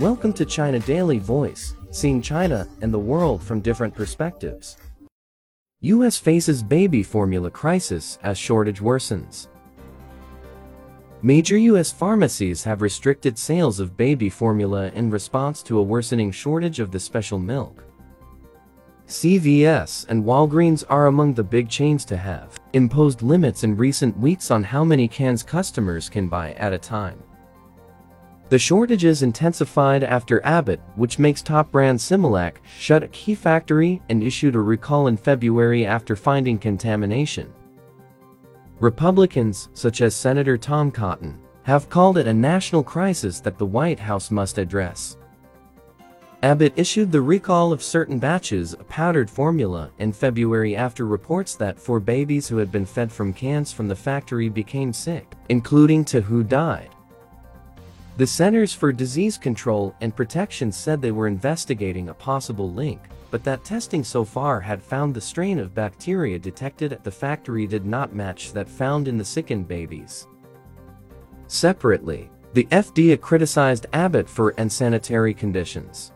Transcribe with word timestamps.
Welcome 0.00 0.32
to 0.34 0.44
China 0.44 0.78
Daily 0.78 1.18
Voice, 1.18 1.74
seeing 1.90 2.22
China 2.22 2.68
and 2.82 2.94
the 2.94 2.98
world 3.00 3.42
from 3.42 3.58
different 3.58 3.96
perspectives. 3.96 4.76
US 5.80 6.16
faces 6.16 6.62
baby 6.62 7.02
formula 7.02 7.50
crisis 7.50 8.16
as 8.22 8.38
shortage 8.38 8.78
worsens. 8.78 9.48
Major 11.20 11.58
US 11.58 11.90
pharmacies 11.90 12.62
have 12.62 12.80
restricted 12.80 13.36
sales 13.36 13.80
of 13.80 13.96
baby 13.96 14.30
formula 14.30 14.92
in 14.94 15.10
response 15.10 15.64
to 15.64 15.80
a 15.80 15.82
worsening 15.82 16.30
shortage 16.30 16.78
of 16.78 16.92
the 16.92 17.00
special 17.00 17.40
milk. 17.40 17.82
CVS 19.08 20.06
and 20.08 20.24
Walgreens 20.24 20.84
are 20.88 21.08
among 21.08 21.34
the 21.34 21.42
big 21.42 21.68
chains 21.68 22.04
to 22.04 22.16
have 22.16 22.56
imposed 22.72 23.22
limits 23.22 23.64
in 23.64 23.76
recent 23.76 24.16
weeks 24.16 24.52
on 24.52 24.62
how 24.62 24.84
many 24.84 25.08
cans 25.08 25.42
customers 25.42 26.08
can 26.08 26.28
buy 26.28 26.52
at 26.52 26.72
a 26.72 26.78
time. 26.78 27.20
The 28.48 28.58
shortages 28.58 29.22
intensified 29.22 30.02
after 30.02 30.44
Abbott, 30.44 30.80
which 30.96 31.18
makes 31.18 31.42
top 31.42 31.70
brand 31.70 31.98
Similac, 31.98 32.54
shut 32.78 33.02
a 33.02 33.08
key 33.08 33.34
factory 33.34 34.00
and 34.08 34.22
issued 34.22 34.54
a 34.54 34.60
recall 34.60 35.08
in 35.08 35.18
February 35.18 35.84
after 35.84 36.16
finding 36.16 36.58
contamination. 36.58 37.52
Republicans, 38.80 39.68
such 39.74 40.00
as 40.00 40.14
Senator 40.14 40.56
Tom 40.56 40.90
Cotton, 40.90 41.38
have 41.64 41.90
called 41.90 42.16
it 42.16 42.26
a 42.26 42.32
national 42.32 42.82
crisis 42.82 43.40
that 43.40 43.58
the 43.58 43.66
White 43.66 43.98
House 43.98 44.30
must 44.30 44.56
address. 44.56 45.18
Abbott 46.42 46.72
issued 46.76 47.12
the 47.12 47.20
recall 47.20 47.72
of 47.72 47.82
certain 47.82 48.18
batches 48.18 48.72
of 48.72 48.88
powdered 48.88 49.28
formula 49.28 49.90
in 49.98 50.12
February 50.12 50.74
after 50.76 51.04
reports 51.04 51.56
that 51.56 51.78
four 51.78 52.00
babies 52.00 52.48
who 52.48 52.56
had 52.56 52.72
been 52.72 52.86
fed 52.86 53.12
from 53.12 53.34
cans 53.34 53.72
from 53.72 53.88
the 53.88 53.96
factory 53.96 54.48
became 54.48 54.92
sick, 54.92 55.34
including 55.50 56.04
two 56.04 56.22
who 56.22 56.42
died. 56.42 56.94
The 58.18 58.26
Centers 58.26 58.74
for 58.74 58.92
Disease 58.92 59.38
Control 59.38 59.94
and 60.00 60.16
Protection 60.16 60.72
said 60.72 61.00
they 61.00 61.12
were 61.12 61.28
investigating 61.28 62.08
a 62.08 62.14
possible 62.14 62.72
link, 62.72 63.00
but 63.30 63.44
that 63.44 63.62
testing 63.62 64.02
so 64.02 64.24
far 64.24 64.60
had 64.60 64.82
found 64.82 65.14
the 65.14 65.20
strain 65.20 65.60
of 65.60 65.72
bacteria 65.72 66.36
detected 66.36 66.92
at 66.92 67.04
the 67.04 67.12
factory 67.12 67.64
did 67.64 67.86
not 67.86 68.16
match 68.16 68.52
that 68.52 68.68
found 68.68 69.06
in 69.06 69.18
the 69.18 69.24
sickened 69.24 69.68
babies. 69.68 70.26
Separately, 71.46 72.28
the 72.54 72.64
FDA 72.72 73.20
criticized 73.20 73.86
Abbott 73.92 74.28
for 74.28 74.52
unsanitary 74.58 75.32
conditions. 75.32 76.10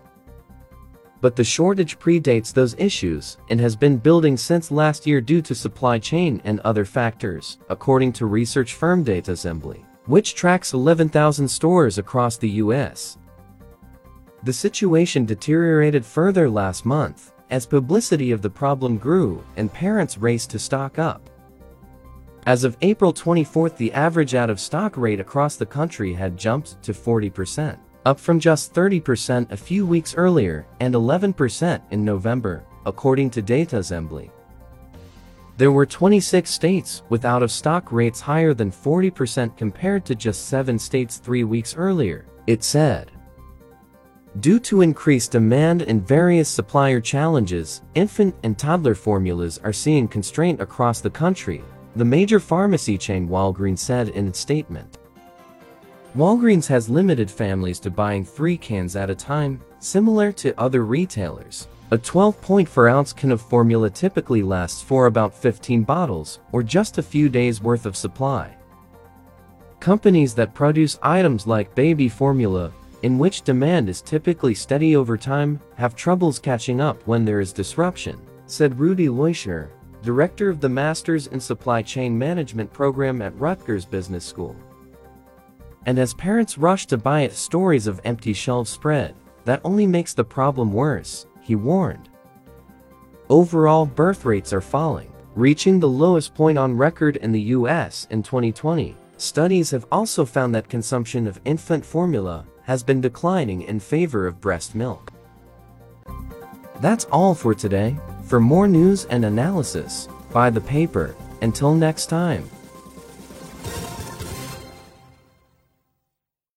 But 1.21 1.37
the 1.37 1.45
shortage 1.45 2.01
predates 2.01 2.53
those 2.53 2.75
issues 2.79 3.37
and 3.49 3.61
has 3.61 3.77
been 3.77 3.97
building 3.97 4.37
since 4.37 4.73
last 4.73 5.07
year 5.07 5.21
due 5.21 5.43
to 5.43 5.55
supply 5.55 6.01
chain 6.01 6.43
and 6.43 6.59
other 6.61 6.85
factors, 6.85 7.59
according 7.69 8.13
to 8.15 8.27
research 8.27 8.75
firm 8.75 9.05
Datasembly 9.05 9.85
which 10.07 10.35
tracks 10.35 10.73
11,000 10.73 11.49
stores 11.49 11.99
across 11.99 12.37
the 12.37 12.51
US. 12.51 13.19
The 14.43 14.53
situation 14.53 15.25
deteriorated 15.25 16.05
further 16.05 16.51
last 16.51 16.85
month, 16.85 17.33
as 17.51 17.67
publicity 17.67 18.33
of 18.33 18.43
the 18.43 18.51
problem 18.51 18.99
grew 18.99 19.45
and 19.57 19.73
parents 19.73 20.19
raced 20.19 20.51
to 20.51 20.59
stock 20.59 20.99
up. 20.99 21.29
As 22.47 22.65
of 22.65 22.77
April 22.83 23.13
24 23.13 23.71
the 23.71 23.93
average 23.93 24.35
out-of-stock 24.35 24.97
rate 24.97 25.21
across 25.21 25.55
the 25.55 25.67
country 25.67 26.13
had 26.13 26.37
jumped 26.37 26.83
to 26.83 26.93
40%, 26.93 27.79
up 28.05 28.19
from 28.19 28.41
just 28.41 28.75
30% 28.75 29.53
a 29.53 29.57
few 29.57 29.87
weeks 29.87 30.17
earlier 30.17 30.67
and 30.81 30.95
11% 30.95 31.81
in 31.93 32.05
November, 32.05 32.65
according 32.85 33.31
to 33.31 33.43
Datasembly. 33.43 34.31
There 35.59 35.73
were 35.73 35.87
26 35.87 36.51
states 36.51 37.03
with 37.11 37.25
out-of-stock 37.25 37.93
rates 37.93 38.21
higher 38.21 38.55
than 38.55 38.71
40% 38.71 39.57
compared 39.57 40.05
to 40.07 40.15
just 40.15 40.49
7 40.49 40.79
states 40.79 41.19
three 41.19 41.45
weeks 41.45 41.77
earlier, 41.77 42.25
it 42.47 42.65
said. 42.65 43.11
Due 44.41 44.59
to 44.61 44.81
increased 44.81 45.33
demand 45.33 45.83
and 45.83 46.09
various 46.09 46.49
supplier 46.49 47.01
challenges, 47.01 47.83
infant 47.95 48.35
and 48.45 48.59
toddler 48.59 48.95
formulas 48.95 49.61
are 49.63 49.75
seeing 49.75 50.09
constraint 50.09 50.59
across 50.59 51.03
the 51.03 51.11
country, 51.11 51.63
the 51.97 52.05
major 52.05 52.41
pharmacy 52.41 52.97
chain 52.97 53.29
Walgreens 53.29 53.81
said 53.81 54.09
in 54.09 54.27
its 54.27 54.39
statement. 54.39 54.97
Walgreens 56.17 56.67
has 56.67 56.89
limited 56.89 57.31
families 57.31 57.79
to 57.81 57.91
buying 57.91 58.25
three 58.25 58.57
cans 58.57 58.97
at 58.97 59.11
a 59.11 59.15
time, 59.15 59.61
similar 59.81 60.33
to 60.33 60.59
other 60.59 60.85
retailers. 60.85 61.69
A 61.93 61.99
12.4 61.99 62.91
ounce 62.91 63.13
can 63.13 63.31
of 63.31 63.43
formula 63.43 63.91
typically 63.91 64.43
lasts 64.43 64.81
for 64.81 65.05
about 65.05 65.35
15 65.35 65.83
bottles, 65.83 66.41
or 66.51 66.63
just 66.63 66.97
a 66.97 67.03
few 67.03 67.29
days 67.29 67.61
worth 67.61 67.85
of 67.85 67.99
supply. 67.99 68.57
Companies 69.79 70.35
that 70.35 70.55
produce 70.55 70.99
items 71.03 71.47
like 71.47 71.75
baby 71.75 72.09
formula, 72.09 72.73
in 73.03 73.19
which 73.19 73.43
demand 73.43 73.91
is 73.91 74.01
typically 74.01 74.55
steady 74.55 74.97
over 74.97 75.19
time, 75.19 75.61
have 75.77 75.95
troubles 75.95 76.39
catching 76.39 76.81
up 76.81 77.07
when 77.07 77.27
there 77.27 77.41
is 77.41 77.53
disruption, 77.53 78.19
said 78.47 78.81
Rudy 78.81 79.09
Leuschner, 79.09 79.69
director 80.03 80.49
of 80.49 80.63
the 80.63 80.71
Masters 80.71 81.27
in 81.27 81.41
Supply 81.41 81.83
Chain 81.83 82.19
Management 82.19 82.73
program 82.73 83.21
at 83.21 83.39
Rutgers 83.39 83.85
Business 83.85 84.25
School. 84.25 84.57
And 85.85 85.99
as 85.99 86.15
parents 86.15 86.57
rush 86.57 86.87
to 86.87 86.97
buy 86.97 87.21
it, 87.21 87.35
stories 87.35 87.87
of 87.87 88.01
empty 88.05 88.33
shelves 88.33 88.71
spread, 88.71 89.15
that 89.45 89.61
only 89.63 89.87
makes 89.87 90.15
the 90.15 90.25
problem 90.25 90.73
worse 90.73 91.27
he 91.43 91.55
warned. 91.55 92.09
Overall 93.29 93.87
birth 93.87 94.25
rates 94.25 94.53
are 94.53 94.61
falling, 94.61 95.13
reaching 95.35 95.79
the 95.79 95.89
lowest 95.89 96.35
point 96.35 96.57
on 96.57 96.77
record 96.77 97.17
in 97.17 97.33
the 97.33 97.41
US 97.41 98.07
in 98.11 98.23
2020. 98.23 98.97
Studies 99.17 99.71
have 99.71 99.87
also 99.93 100.25
found 100.25 100.55
that 100.55 100.69
consumption 100.69 101.27
of 101.27 101.41
infant 101.45 101.85
formula 101.85 102.45
has 102.65 102.83
been 102.83 103.01
declining 103.01 103.63
in 103.63 103.81
favor 103.81 104.27
of 104.27 104.41
breast 104.41 104.75
milk. 104.75 105.13
That's 106.81 107.05
all 107.07 107.35
for 107.35 107.55
today. 107.55 107.97
For 108.25 108.41
more 108.41 108.67
news 108.67 109.05
and 109.07 109.25
analysis, 109.25 110.09
buy 110.33 110.51
the 110.51 110.61
paper. 110.61 111.15
Until 111.41 111.75
next 111.75 112.07
time. 112.07 112.49